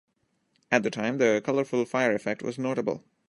[0.71, 3.03] At the time, the colorful fire effect was notable.